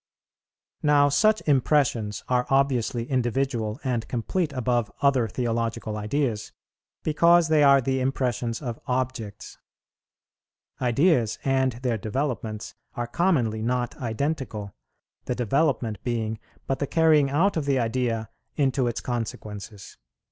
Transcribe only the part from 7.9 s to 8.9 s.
impressions of